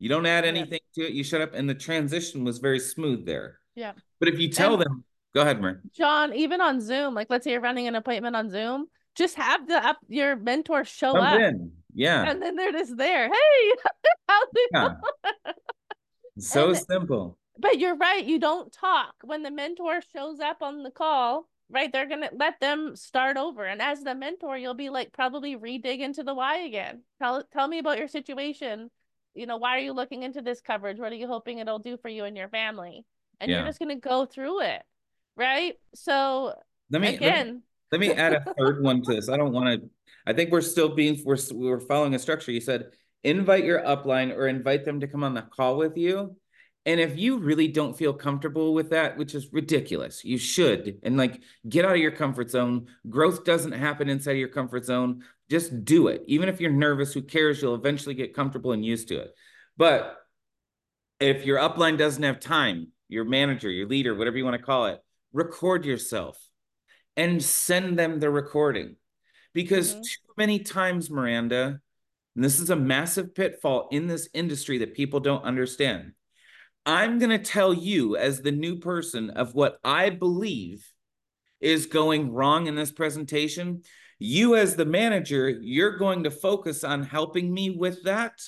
You 0.00 0.08
don't 0.08 0.26
add 0.26 0.44
anything 0.44 0.80
yeah. 0.94 1.04
to 1.04 1.10
it. 1.10 1.14
You 1.14 1.22
shut 1.22 1.40
up. 1.40 1.54
And 1.54 1.70
the 1.70 1.74
transition 1.74 2.42
was 2.42 2.58
very 2.58 2.80
smooth 2.80 3.24
there. 3.24 3.60
Yeah. 3.76 3.92
But 4.18 4.28
if 4.28 4.40
you 4.40 4.48
tell 4.48 4.74
and 4.74 4.82
them, 4.82 5.04
go 5.34 5.42
ahead, 5.42 5.60
Marie. 5.60 5.76
John, 5.94 6.34
even 6.34 6.60
on 6.60 6.80
Zoom, 6.80 7.14
like 7.14 7.28
let's 7.30 7.44
say 7.44 7.52
you're 7.52 7.60
running 7.60 7.86
an 7.86 7.94
appointment 7.94 8.34
on 8.34 8.50
Zoom, 8.50 8.88
just 9.14 9.36
have 9.36 9.68
the 9.68 9.76
up 9.76 9.98
your 10.08 10.36
mentor 10.36 10.84
show 10.84 11.12
Jump 11.12 11.28
up. 11.28 11.40
In. 11.40 11.72
Yeah. 11.94 12.28
And 12.28 12.40
then 12.40 12.56
they're 12.56 12.72
just 12.72 12.96
there. 12.96 13.28
Hey, 13.28 13.72
how's 14.28 14.48
it 14.54 14.70
yeah. 14.72 14.94
So 16.38 16.70
and, 16.70 16.78
simple 16.78 17.38
but 17.58 17.78
you're 17.78 17.96
right. 17.96 18.24
You 18.24 18.38
don't 18.38 18.72
talk 18.72 19.14
when 19.22 19.42
the 19.42 19.50
mentor 19.50 20.00
shows 20.12 20.40
up 20.40 20.62
on 20.62 20.82
the 20.82 20.90
call, 20.90 21.48
right? 21.70 21.92
They're 21.92 22.08
going 22.08 22.22
to 22.22 22.30
let 22.34 22.58
them 22.60 22.96
start 22.96 23.36
over. 23.36 23.64
And 23.66 23.82
as 23.82 24.02
the 24.02 24.14
mentor, 24.14 24.56
you'll 24.56 24.74
be 24.74 24.88
like, 24.88 25.12
probably 25.12 25.56
redig 25.56 26.00
into 26.00 26.22
the 26.22 26.34
why 26.34 26.60
again. 26.60 27.02
Tell, 27.20 27.44
tell 27.52 27.68
me 27.68 27.78
about 27.78 27.98
your 27.98 28.08
situation. 28.08 28.90
You 29.34 29.46
know, 29.46 29.58
why 29.58 29.76
are 29.76 29.80
you 29.80 29.92
looking 29.92 30.22
into 30.22 30.40
this 30.40 30.62
coverage? 30.62 30.98
What 30.98 31.12
are 31.12 31.16
you 31.16 31.28
hoping 31.28 31.58
it'll 31.58 31.78
do 31.78 31.98
for 31.98 32.08
you 32.08 32.24
and 32.24 32.36
your 32.36 32.48
family? 32.48 33.04
and 33.42 33.50
yeah. 33.50 33.58
you're 33.58 33.66
just 33.66 33.80
going 33.80 33.88
to 33.88 33.96
go 33.96 34.24
through 34.24 34.62
it. 34.62 34.82
Right. 35.36 35.74
So, 35.94 36.54
let 36.90 37.02
me, 37.02 37.16
again, 37.16 37.62
let 37.90 38.00
me, 38.00 38.08
let 38.08 38.16
me 38.16 38.22
add 38.22 38.34
a 38.34 38.54
third 38.54 38.82
one 38.82 39.02
to 39.02 39.14
this. 39.14 39.28
I 39.28 39.36
don't 39.36 39.52
want 39.52 39.82
to, 39.82 39.88
I 40.26 40.32
think 40.32 40.50
we're 40.50 40.60
still 40.60 40.94
being, 40.94 41.20
we're, 41.24 41.38
we're 41.52 41.80
following 41.80 42.14
a 42.14 42.18
structure. 42.18 42.52
You 42.52 42.60
said 42.60 42.90
invite 43.24 43.64
your 43.64 43.80
upline 43.80 44.36
or 44.36 44.48
invite 44.48 44.84
them 44.84 45.00
to 45.00 45.06
come 45.06 45.22
on 45.22 45.34
the 45.34 45.42
call 45.42 45.76
with 45.76 45.96
you. 45.96 46.36
And 46.84 46.98
if 46.98 47.16
you 47.16 47.38
really 47.38 47.68
don't 47.68 47.96
feel 47.96 48.12
comfortable 48.12 48.74
with 48.74 48.90
that, 48.90 49.16
which 49.16 49.36
is 49.36 49.52
ridiculous, 49.52 50.24
you 50.24 50.36
should. 50.36 50.98
And 51.04 51.16
like 51.16 51.40
get 51.68 51.84
out 51.84 51.92
of 51.92 51.98
your 51.98 52.10
comfort 52.10 52.50
zone. 52.50 52.88
Growth 53.08 53.44
doesn't 53.44 53.72
happen 53.72 54.08
inside 54.08 54.32
of 54.32 54.38
your 54.38 54.48
comfort 54.48 54.84
zone. 54.84 55.22
Just 55.48 55.84
do 55.84 56.08
it. 56.08 56.24
Even 56.26 56.48
if 56.48 56.60
you're 56.60 56.72
nervous, 56.72 57.12
who 57.12 57.22
cares? 57.22 57.62
You'll 57.62 57.76
eventually 57.76 58.16
get 58.16 58.34
comfortable 58.34 58.72
and 58.72 58.84
used 58.84 59.08
to 59.08 59.18
it. 59.18 59.32
But 59.76 60.16
if 61.20 61.46
your 61.46 61.58
upline 61.58 61.98
doesn't 61.98 62.22
have 62.22 62.40
time, 62.40 62.88
your 63.08 63.24
manager, 63.24 63.70
your 63.70 63.86
leader, 63.86 64.14
whatever 64.14 64.36
you 64.36 64.44
want 64.44 64.56
to 64.56 64.62
call 64.62 64.86
it, 64.86 65.00
record 65.32 65.84
yourself 65.84 66.38
and 67.16 67.42
send 67.42 67.98
them 67.98 68.18
the 68.18 68.30
recording. 68.30 68.96
Because 69.54 69.92
mm-hmm. 69.92 70.00
too 70.02 70.32
many 70.36 70.58
times, 70.60 71.10
Miranda, 71.10 71.80
and 72.34 72.44
this 72.44 72.60
is 72.60 72.70
a 72.70 72.76
massive 72.76 73.34
pitfall 73.34 73.88
in 73.90 74.06
this 74.06 74.28
industry 74.32 74.78
that 74.78 74.94
people 74.94 75.20
don't 75.20 75.44
understand 75.44 76.12
I'm 76.84 77.18
going 77.18 77.30
to 77.30 77.38
tell 77.38 77.72
you, 77.72 78.16
as 78.16 78.40
the 78.40 78.50
new 78.50 78.76
person, 78.76 79.30
of 79.30 79.54
what 79.54 79.78
I 79.84 80.10
believe 80.10 80.84
is 81.60 81.86
going 81.86 82.32
wrong 82.32 82.66
in 82.66 82.74
this 82.74 82.90
presentation. 82.90 83.82
You, 84.18 84.56
as 84.56 84.74
the 84.74 84.84
manager, 84.84 85.48
you're 85.48 85.96
going 85.96 86.24
to 86.24 86.30
focus 86.30 86.82
on 86.82 87.04
helping 87.04 87.52
me 87.52 87.70
with 87.70 88.02
that. 88.04 88.40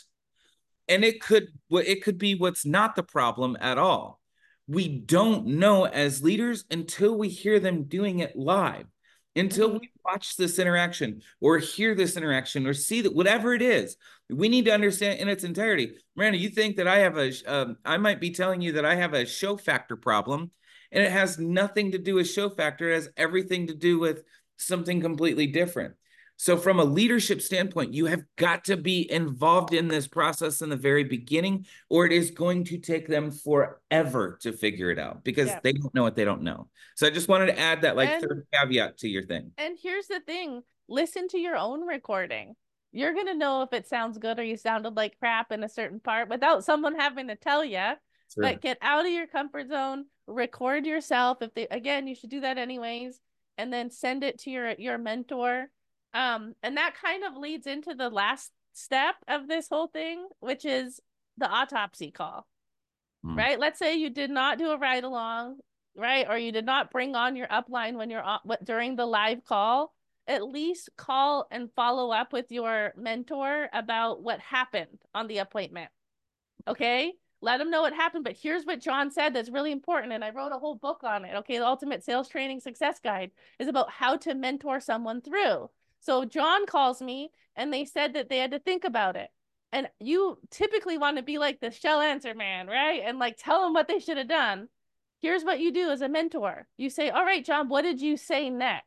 And 0.88 1.04
it 1.04 1.20
could 1.20 1.49
it 1.70 2.02
could 2.02 2.18
be 2.18 2.34
what's 2.34 2.66
not 2.66 2.96
the 2.96 3.02
problem 3.02 3.56
at 3.61 3.78
all. 3.78 4.20
We 4.66 4.88
don't 4.88 5.46
know 5.46 5.84
as 5.84 6.23
leaders 6.23 6.64
until 6.70 7.16
we 7.16 7.28
hear 7.28 7.61
them 7.61 7.84
doing 7.84 8.18
it 8.18 8.37
live 8.37 8.87
until 9.37 9.79
we 9.79 9.91
watch 10.05 10.37
this 10.37 10.59
interaction 10.59 11.23
or 11.41 11.59
hear 11.59 11.95
this 11.95 12.17
interaction 12.17 12.67
or 12.67 12.75
see 12.75 13.00
that 13.00 13.14
whatever 13.14 13.53
it 13.55 13.62
is 13.62 13.97
we 14.31 14.49
need 14.49 14.64
to 14.64 14.73
understand 14.73 15.19
in 15.21 15.29
its 15.29 15.45
entirety. 15.45 15.95
Miranda 16.17 16.38
you 16.38 16.49
think 16.49 16.76
that 16.76 16.88
i 16.88 16.99
have 16.99 17.19
a 17.19 17.33
um, 17.47 17.76
I 17.85 17.99
might 17.99 18.21
be 18.21 18.31
telling 18.31 18.61
you 18.61 18.73
that 18.73 18.85
i 18.85 18.95
have 18.95 19.14
a 19.14 19.26
show 19.26 19.57
factor 19.57 19.97
problem 19.97 20.50
and 20.95 21.03
it 21.03 21.11
has 21.11 21.38
nothing 21.38 21.91
to 21.93 21.99
do 21.99 22.14
with 22.14 22.31
show 22.31 22.49
factor. 22.49 22.91
It 22.91 22.95
has 22.95 23.09
everything 23.17 23.67
to 23.67 23.75
do 23.75 23.99
with 23.99 24.23
something 24.57 25.00
completely 25.00 25.49
different 25.49 25.95
so, 26.37 26.57
from 26.57 26.81
a 26.81 26.85
leadership 26.85 27.41
standpoint, 27.41 27.95
you 27.95 28.07
have 28.07 28.25
got 28.37 28.64
to 28.64 28.76
be 28.76 29.11
involved 29.11 29.73
in 29.73 29.88
this 29.88 30.09
process 30.09 30.62
in 30.62 30.69
the 30.69 30.76
very 30.76 31.05
beginning, 31.05 31.67
or 31.88 32.07
it 32.07 32.12
is 32.12 32.33
going 32.33 32.64
to 32.64 32.79
take 32.79 33.07
them 33.07 33.31
forever 33.31 34.38
to 34.43 34.53
figure 34.53 34.91
it 34.91 34.99
out 34.99 35.23
because 35.23 35.49
yeah. 35.49 35.61
they 35.62 35.73
don't 35.73 35.95
know 35.95 36.03
what 36.03 36.17
they 36.17 36.25
don't 36.25 36.43
know. 36.43 36.69
So, 36.97 37.07
I 37.07 37.11
just 37.11 37.29
wanted 37.29 37.47
to 37.47 37.59
add 37.59 37.83
that 37.83 37.97
like 37.97 38.09
and, 38.09 38.23
third 38.23 38.47
caveat 38.53 38.99
to 38.99 39.09
your 39.09 39.25
thing. 39.25 39.53
And 39.59 39.79
here's 39.81 40.09
the 40.09 40.21
thing 40.21 40.62
listen 40.88 41.29
to 41.29 41.38
your 41.38 41.57
own 41.57 41.87
recording. 41.87 42.57
You're 42.91 43.14
going 43.14 43.26
to 43.26 43.35
know 43.35 43.62
if 43.62 43.73
it 43.73 43.88
sounds 43.88 44.19
good 44.19 44.38
or 44.38 44.45
you 44.45 44.57
sounded 44.57 44.97
like 44.97 45.19
crap 45.19 45.50
in 45.50 45.64
a 45.64 45.69
certain 45.69 45.99
part 45.99 46.29
without 46.29 46.64
someone 46.64 46.95
having 46.95 47.29
to 47.29 47.37
tell 47.37 47.64
you. 47.64 47.93
Sure. 48.33 48.43
But 48.43 48.61
get 48.61 48.79
out 48.83 49.05
of 49.05 49.11
your 49.11 49.26
comfort 49.26 49.69
zone, 49.69 50.07
record 50.26 50.87
yourself. 50.87 51.38
If 51.41 51.55
they, 51.55 51.67
again, 51.69 52.07
you 52.07 52.14
should 52.14 52.31
do 52.31 52.41
that 52.41 52.59
anyways, 52.59 53.21
and 53.57 53.73
then 53.73 53.91
send 53.91 54.25
it 54.25 54.41
to 54.41 54.50
your 54.50 54.73
your 54.73 54.99
mentor 54.99 55.69
um, 56.14 56.54
and 56.62 56.76
that 56.76 56.94
kind 57.00 57.25
of 57.25 57.37
leads 57.37 57.66
into 57.66 57.94
the 57.94 58.09
last 58.09 58.52
step 58.73 59.16
of 59.28 59.49
this 59.49 59.68
whole 59.68 59.88
thing, 59.88 60.26
which 60.40 60.64
is 60.64 61.00
the 61.37 61.49
autopsy 61.49 62.11
call. 62.11 62.47
Mm. 63.25 63.37
Right? 63.37 63.59
Let's 63.59 63.78
say 63.78 63.97
you 63.97 64.11
did 64.11 64.30
not 64.30 64.59
do 64.59 64.71
a 64.71 64.78
ride 64.78 65.04
along, 65.04 65.59
right? 65.97 66.26
Or 66.28 66.38
you 66.38 66.52
did 66.52 66.64
not 66.64 66.90
bring 66.90 67.14
on 67.14 67.37
your 67.37 67.49
upline 67.49 67.94
when 67.94 68.11
you're 68.11 68.23
on 68.23 68.40
during 68.62 68.97
the 68.97 69.06
live 69.06 69.44
call. 69.44 69.92
At 70.26 70.42
least 70.42 70.88
call 70.97 71.47
and 71.50 71.71
follow 71.76 72.11
up 72.11 72.33
with 72.33 72.50
your 72.50 72.94
mentor 72.97 73.68
about 73.75 74.23
what 74.23 74.40
happened 74.40 74.99
on 75.14 75.26
the 75.26 75.38
appointment. 75.38 75.90
Okay? 76.66 77.12
let 77.44 77.59
them 77.59 77.71
know 77.71 77.83
what 77.83 77.92
happened. 77.92 78.25
But 78.25 78.38
here's 78.40 78.64
what 78.64 78.80
John 78.80 79.11
said 79.11 79.35
that's 79.35 79.50
really 79.50 79.71
important. 79.71 80.12
And 80.12 80.25
I 80.25 80.30
wrote 80.30 80.52
a 80.52 80.59
whole 80.59 80.75
book 80.75 81.04
on 81.04 81.25
it. 81.25 81.37
Okay. 81.37 81.59
The 81.59 81.66
Ultimate 81.66 82.02
Sales 82.02 82.28
Training 82.28 82.61
Success 82.61 82.99
Guide 82.99 83.30
is 83.59 83.68
about 83.68 83.90
how 83.90 84.16
to 84.16 84.35
mentor 84.35 84.80
someone 84.80 85.21
through. 85.21 85.68
So 86.04 86.26
John 86.26 86.66
calls 86.66 87.00
me 87.00 87.30
and 87.56 87.73
they 87.73 87.87
said 87.87 88.12
that 88.12 88.28
they 88.28 88.38
had 88.38 88.50
to 88.50 88.58
think 88.58 88.84
about 88.84 89.16
it. 89.16 89.30
And 89.73 89.88
you 89.99 90.38
typically 90.50 90.99
want 90.99 91.16
to 91.16 91.23
be 91.23 91.38
like 91.38 91.61
the 91.61 91.70
shell 91.70 92.00
answer 92.00 92.34
man, 92.34 92.66
right? 92.66 93.02
And 93.04 93.18
like 93.18 93.37
tell 93.38 93.62
them 93.62 93.73
what 93.73 93.88
they 93.88 93.99
should 93.99 94.18
have 94.18 94.28
done. 94.28 94.68
Here's 95.20 95.42
what 95.42 95.61
you 95.61 95.73
do 95.73 95.90
as 95.90 96.02
a 96.02 96.08
mentor. 96.08 96.68
You 96.76 96.90
say, 96.90 97.08
"All 97.08 97.25
right, 97.25 97.44
John, 97.44 97.68
what 97.68 97.82
did 97.82 98.00
you 98.02 98.16
say 98.16 98.50
next?" 98.50 98.84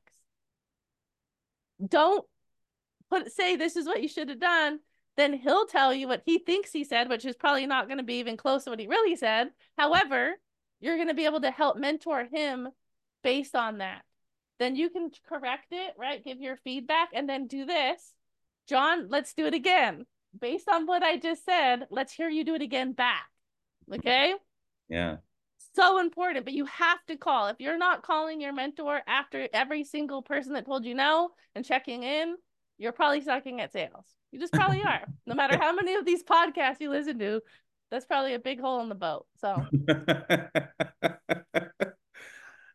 Don't 1.86 2.26
put 3.10 3.32
say 3.32 3.56
this 3.56 3.76
is 3.76 3.88
what 3.88 4.02
you 4.02 4.08
should 4.08 4.30
have 4.30 4.40
done. 4.40 4.80
Then 5.18 5.34
he'll 5.34 5.66
tell 5.66 5.94
you 5.94 6.08
what 6.08 6.22
he 6.26 6.38
thinks 6.38 6.72
he 6.72 6.84
said, 6.84 7.10
which 7.10 7.26
is 7.26 7.36
probably 7.36 7.66
not 7.66 7.88
going 7.88 7.98
to 7.98 8.04
be 8.04 8.20
even 8.20 8.38
close 8.38 8.66
to 8.66 8.70
what 8.70 8.80
he 8.80 8.88
really 8.88 9.16
said. 9.16 9.50
However, 9.78 10.36
you're 10.80 10.98
going 10.98 11.08
to 11.08 11.16
be 11.16 11.26
able 11.26 11.42
to 11.42 11.52
help 11.52 11.78
mentor 11.78 12.28
him 12.32 12.70
based 13.24 13.56
on 13.56 13.80
that 13.80 14.04
then 14.60 14.76
you 14.76 14.90
can 14.90 15.12
correct 15.28 15.68
it, 15.72 15.94
right? 15.98 16.24
Give 16.24 16.40
your 16.40 16.58
feedback 16.58 17.10
and 17.14 17.30
then 17.30 17.48
do 17.48 17.66
this. 17.66 18.14
John, 18.68 19.08
let's 19.10 19.34
do 19.34 19.46
it 19.46 19.54
again. 19.54 20.06
Based 20.40 20.68
on 20.68 20.86
what 20.86 21.04
I 21.04 21.18
just 21.18 21.46
said, 21.46 21.88
let's 21.90 22.14
hear 22.14 22.30
you 22.30 22.44
do 22.44 22.56
it 22.56 22.62
again 22.62 22.92
back. 22.92 23.28
Okay? 23.94 24.34
Yeah. 24.90 25.18
So 25.76 26.00
important, 26.00 26.46
but 26.46 26.54
you 26.54 26.66
have 26.66 27.04
to 27.08 27.16
call. 27.16 27.48
If 27.48 27.58
you're 27.60 27.78
not 27.78 28.04
calling 28.04 28.42
your 28.42 28.54
mentor 28.54 29.02
after 29.08 29.48
every 29.54 29.84
single 29.84 30.22
person 30.22 30.54
that 30.54 30.66
told 30.66 30.86
you 30.86 30.96
no 30.96 31.30
and 31.56 31.64
checking 31.64 32.04
in, 32.04 32.36
you're 32.78 32.92
probably 32.92 33.22
sucking 33.22 33.62
at 33.62 33.72
sales. 33.72 34.06
You 34.32 34.40
just 34.40 34.54
probably 34.54 34.84
are. 34.84 35.04
No 35.26 35.36
matter 35.36 35.58
how 35.58 35.74
many 35.74 35.96
of 35.96 36.06
these 36.06 36.24
podcasts 36.24 36.80
you 36.80 36.90
listen 36.90 37.20
to, 37.20 37.42
that's 37.90 38.06
probably 38.06 38.34
a 38.34 38.40
big 38.40 38.60
hole 38.60 38.82
in 38.82 38.90
the 38.90 38.96
boat. 38.96 39.26
So 39.40 39.66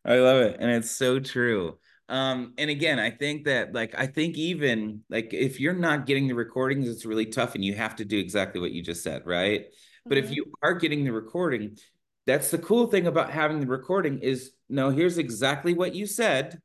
I 0.05 0.17
love 0.17 0.41
it. 0.41 0.57
And 0.59 0.69
it's 0.71 0.91
so 0.91 1.19
true. 1.19 1.77
Um, 2.09 2.53
and 2.57 2.69
again, 2.69 2.99
I 2.99 3.09
think 3.09 3.45
that 3.45 3.73
like 3.73 3.95
I 3.97 4.07
think 4.07 4.37
even 4.37 5.01
like 5.09 5.33
if 5.33 5.59
you're 5.59 5.73
not 5.73 6.05
getting 6.05 6.27
the 6.27 6.35
recordings, 6.35 6.87
it's 6.87 7.05
really 7.05 7.25
tough 7.25 7.55
and 7.55 7.63
you 7.63 7.73
have 7.75 7.95
to 7.97 8.05
do 8.05 8.17
exactly 8.19 8.59
what 8.59 8.71
you 8.71 8.83
just 8.83 9.03
said, 9.03 9.25
right? 9.25 9.61
Mm-hmm. 9.61 10.09
But 10.09 10.17
if 10.17 10.25
mm-hmm. 10.25 10.33
you 10.33 10.53
are 10.61 10.73
getting 10.73 11.05
the 11.05 11.13
recording, 11.13 11.77
that's 12.25 12.51
the 12.51 12.57
cool 12.57 12.87
thing 12.87 13.07
about 13.07 13.31
having 13.31 13.59
the 13.59 13.67
recording 13.67 14.19
is 14.19 14.51
no, 14.69 14.89
here's 14.89 15.17
exactly 15.17 15.73
what 15.73 15.95
you 15.95 16.05
said, 16.05 16.61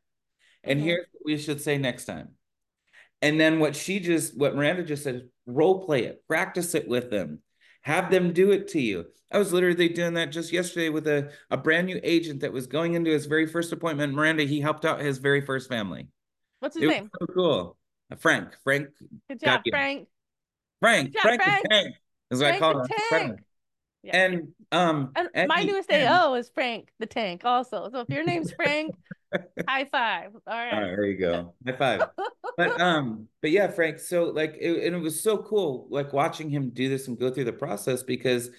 and 0.64 0.78
mm-hmm. 0.78 0.88
here's 0.88 1.06
what 1.12 1.22
we 1.24 1.38
should 1.38 1.60
say 1.60 1.78
next 1.78 2.06
time. 2.06 2.30
And 3.22 3.38
then 3.38 3.58
what 3.58 3.76
she 3.76 4.00
just 4.00 4.36
what 4.36 4.56
Miranda 4.56 4.82
just 4.82 5.04
said, 5.04 5.28
role 5.46 5.84
play 5.84 6.04
it, 6.04 6.26
practice 6.26 6.74
it 6.74 6.88
with 6.88 7.10
them 7.10 7.42
have 7.82 8.10
them 8.10 8.32
do 8.32 8.50
it 8.50 8.68
to 8.68 8.80
you. 8.80 9.06
I 9.30 9.38
was 9.38 9.52
literally 9.52 9.88
doing 9.88 10.14
that 10.14 10.32
just 10.32 10.52
yesterday 10.52 10.88
with 10.88 11.06
a, 11.06 11.30
a 11.50 11.56
brand 11.56 11.86
new 11.86 12.00
agent 12.02 12.40
that 12.40 12.52
was 12.52 12.66
going 12.66 12.94
into 12.94 13.10
his 13.10 13.26
very 13.26 13.46
first 13.46 13.72
appointment. 13.72 14.14
Miranda, 14.14 14.44
he 14.44 14.60
helped 14.60 14.84
out 14.84 15.00
his 15.00 15.18
very 15.18 15.42
first 15.42 15.68
family. 15.68 16.08
What's 16.60 16.76
his 16.76 16.84
it 16.84 16.88
name? 16.88 17.10
so 17.18 17.26
cool. 17.26 17.76
Uh, 18.10 18.16
Frank. 18.16 18.56
Frank. 18.64 18.88
Good 19.28 19.40
job, 19.40 19.60
Frank. 19.70 20.08
Frank. 20.80 21.12
Job, 21.12 21.22
Frank. 21.22 21.42
Frank. 21.42 21.66
Frank. 21.68 21.94
Is 22.30 22.40
what 22.40 22.48
Frank 22.48 22.62
I 22.62 22.72
call 22.72 22.80
him. 22.80 22.88
Frank. 23.08 23.40
Yeah. 24.02 24.16
And 24.16 24.48
um 24.70 25.10
and, 25.16 25.28
and 25.34 25.48
my 25.48 25.60
he, 25.60 25.66
newest 25.66 25.92
AO 25.92 26.34
is 26.34 26.50
Frank 26.54 26.88
the 26.98 27.06
Tank 27.06 27.44
also. 27.44 27.88
So 27.90 28.00
if 28.00 28.08
your 28.08 28.24
name's 28.24 28.52
Frank, 28.52 28.94
high 29.68 29.84
five. 29.86 30.30
All 30.46 30.54
right. 30.54 30.72
All 30.72 30.80
right, 30.80 30.88
there 30.88 31.04
you 31.04 31.18
go. 31.18 31.54
High 31.66 31.76
five. 31.76 32.02
but 32.56 32.80
um, 32.80 33.28
but 33.40 33.50
yeah, 33.50 33.68
Frank. 33.68 33.98
So 33.98 34.24
like 34.24 34.56
it, 34.60 34.84
and 34.86 34.96
it 34.96 35.00
was 35.00 35.22
so 35.22 35.38
cool, 35.38 35.86
like 35.90 36.12
watching 36.12 36.50
him 36.50 36.70
do 36.70 36.88
this 36.88 37.08
and 37.08 37.18
go 37.18 37.30
through 37.30 37.44
the 37.44 37.52
process 37.52 38.02
because 38.02 38.50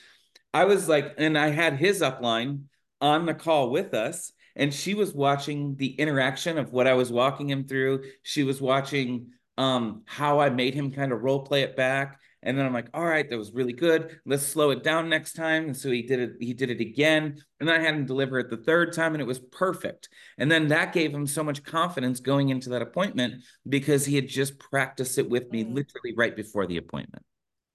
I 0.53 0.65
was 0.65 0.89
like, 0.89 1.15
and 1.17 1.37
I 1.37 1.49
had 1.49 1.77
his 1.77 2.01
upline 2.01 2.63
on 3.01 3.25
the 3.25 3.33
call 3.33 3.69
with 3.69 3.93
us, 3.93 4.31
and 4.55 4.73
she 4.73 4.93
was 4.93 5.13
watching 5.13 5.75
the 5.75 5.93
interaction 5.93 6.57
of 6.57 6.71
what 6.71 6.87
I 6.87 6.93
was 6.93 7.11
walking 7.11 7.49
him 7.49 7.65
through. 7.65 8.03
She 8.23 8.43
was 8.43 8.61
watching 8.61 9.31
um 9.57 10.03
how 10.05 10.39
I 10.39 10.49
made 10.49 10.73
him 10.73 10.91
kind 10.91 11.11
of 11.11 11.21
role 11.21 11.43
play 11.43 11.63
it 11.63 11.75
back 11.75 12.19
and 12.41 12.57
then 12.57 12.65
I'm 12.65 12.73
like, 12.73 12.87
all 12.93 13.05
right, 13.05 13.29
that 13.29 13.37
was 13.37 13.51
really 13.51 13.73
good. 13.73 14.19
Let's 14.25 14.45
slow 14.45 14.69
it 14.71 14.83
down 14.83 15.09
next 15.09 15.33
time. 15.33 15.65
And 15.65 15.77
so 15.77 15.91
he 15.91 16.03
did 16.03 16.19
it, 16.19 16.31
he 16.39 16.53
did 16.53 16.69
it 16.69 16.79
again. 16.79 17.37
And 17.59 17.67
then 17.67 17.79
I 17.79 17.83
had 17.83 17.95
him 17.95 18.05
deliver 18.05 18.39
it 18.39 18.49
the 18.49 18.57
third 18.57 18.93
time 18.93 19.13
and 19.13 19.21
it 19.21 19.27
was 19.27 19.39
perfect. 19.39 20.07
And 20.37 20.49
then 20.49 20.69
that 20.69 20.93
gave 20.93 21.13
him 21.13 21.27
so 21.27 21.43
much 21.43 21.63
confidence 21.63 22.21
going 22.21 22.49
into 22.49 22.69
that 22.69 22.81
appointment 22.81 23.43
because 23.67 24.05
he 24.05 24.15
had 24.15 24.27
just 24.27 24.57
practiced 24.57 25.17
it 25.17 25.29
with 25.29 25.51
me 25.51 25.65
mm. 25.65 25.73
literally 25.73 26.13
right 26.15 26.35
before 26.35 26.65
the 26.65 26.77
appointment. 26.77 27.25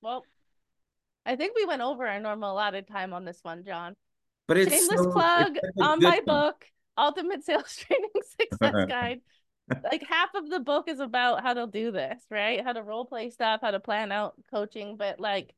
Well, 0.01 0.25
I 1.27 1.37
think 1.37 1.55
we 1.55 1.67
went 1.67 1.83
over 1.83 2.07
our 2.07 2.21
normal 2.21 2.53
allotted 2.53 2.89
time 2.89 3.13
on 3.13 3.25
this 3.25 3.41
one, 3.43 3.65
John. 3.65 3.95
But 4.47 4.59
it's 4.59 4.73
shameless 4.73 5.05
so, 5.05 5.13
plug 5.13 5.57
it's 5.57 5.81
on 5.81 6.01
my 6.01 6.21
one. 6.25 6.25
book, 6.25 6.67
Ultimate 6.97 7.45
Sales 7.45 7.77
Training 7.77 8.11
Success 8.41 8.85
Guide 8.89 9.21
like 9.69 10.05
half 10.09 10.35
of 10.35 10.51
the 10.51 10.61
book 10.61 10.89
is 10.89 11.01
about 11.01 11.43
how 11.43 11.55
to 11.55 11.67
do 11.67 11.91
this, 11.91 12.23
right? 12.31 12.63
How 12.63 12.73
to 12.73 12.83
role 12.83 13.05
play 13.05 13.31
stuff, 13.31 13.61
how 13.63 13.71
to 13.71 13.81
plan 13.81 14.13
out 14.13 14.35
coaching, 14.51 14.97
but 14.97 15.19
like 15.19 15.55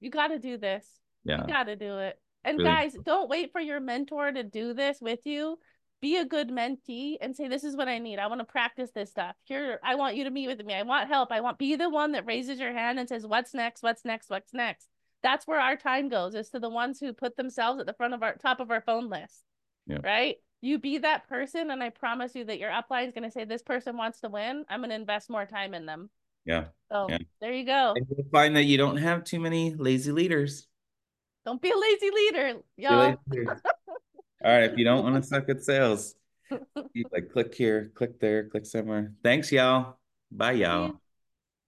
you 0.00 0.10
got 0.10 0.28
to 0.28 0.38
do 0.38 0.58
this. 0.58 0.86
Yeah. 1.24 1.42
You 1.42 1.46
got 1.46 1.64
to 1.64 1.76
do 1.76 1.98
it. 1.98 2.18
And 2.44 2.58
really? 2.58 2.70
guys, 2.70 2.96
don't 3.04 3.28
wait 3.28 3.52
for 3.52 3.60
your 3.60 3.80
mentor 3.80 4.30
to 4.30 4.42
do 4.42 4.72
this 4.74 4.98
with 5.00 5.20
you. 5.24 5.58
Be 6.00 6.16
a 6.18 6.24
good 6.24 6.50
mentee 6.50 7.16
and 7.20 7.34
say, 7.34 7.48
This 7.48 7.64
is 7.64 7.76
what 7.76 7.88
I 7.88 7.98
need. 7.98 8.18
I 8.18 8.28
want 8.28 8.40
to 8.40 8.44
practice 8.44 8.90
this 8.94 9.10
stuff. 9.10 9.34
Here, 9.44 9.80
I 9.82 9.96
want 9.96 10.14
you 10.14 10.24
to 10.24 10.30
meet 10.30 10.46
with 10.46 10.64
me. 10.64 10.74
I 10.74 10.82
want 10.82 11.08
help. 11.08 11.32
I 11.32 11.40
want 11.40 11.58
be 11.58 11.74
the 11.74 11.90
one 11.90 12.12
that 12.12 12.26
raises 12.26 12.60
your 12.60 12.72
hand 12.72 13.00
and 13.00 13.08
says, 13.08 13.26
What's 13.26 13.52
next? 13.52 13.82
What's 13.82 14.04
next? 14.04 14.30
What's 14.30 14.54
next? 14.54 14.86
That's 15.22 15.46
where 15.46 15.60
our 15.60 15.76
time 15.76 16.08
goes, 16.08 16.36
is 16.36 16.50
to 16.50 16.60
the 16.60 16.68
ones 16.68 17.00
who 17.00 17.12
put 17.12 17.36
themselves 17.36 17.80
at 17.80 17.86
the 17.86 17.92
front 17.94 18.14
of 18.14 18.22
our 18.22 18.36
top 18.36 18.60
of 18.60 18.70
our 18.70 18.80
phone 18.80 19.08
list. 19.10 19.42
Yeah. 19.86 19.98
Right? 20.04 20.36
You 20.60 20.78
be 20.78 20.98
that 20.98 21.28
person, 21.28 21.70
and 21.70 21.82
I 21.82 21.90
promise 21.90 22.34
you 22.34 22.44
that 22.44 22.58
your 22.58 22.70
upline 22.70 23.06
is 23.06 23.12
going 23.12 23.24
to 23.24 23.30
say, 23.30 23.44
This 23.44 23.62
person 23.62 23.96
wants 23.96 24.20
to 24.20 24.28
win. 24.28 24.64
I'm 24.68 24.80
going 24.80 24.90
to 24.90 24.96
invest 24.96 25.30
more 25.30 25.46
time 25.46 25.74
in 25.74 25.86
them. 25.86 26.10
Yeah. 26.44 26.64
So 26.90 27.06
yeah. 27.08 27.18
there 27.40 27.52
you 27.52 27.64
go. 27.64 27.92
And 27.94 28.06
you'll 28.10 28.26
find 28.32 28.56
that 28.56 28.64
you 28.64 28.78
don't 28.78 28.96
have 28.96 29.24
too 29.24 29.38
many 29.38 29.74
lazy 29.74 30.12
leaders. 30.12 30.66
Don't 31.44 31.60
be 31.60 31.70
a 31.70 31.76
lazy 31.76 32.10
leader, 32.10 32.54
y'all. 32.76 33.16
All 34.44 34.52
right. 34.52 34.64
If 34.64 34.78
you 34.78 34.84
don't 34.84 35.04
want 35.04 35.16
to 35.16 35.22
suck 35.22 35.48
at 35.48 35.62
sales, 35.62 36.14
you 36.92 37.04
like 37.12 37.30
click 37.30 37.54
here, 37.54 37.90
click 37.94 38.18
there, 38.18 38.48
click 38.48 38.66
somewhere. 38.66 39.12
Thanks, 39.22 39.52
y'all. 39.52 39.98
Bye, 40.30 40.52
y'all. 40.52 41.00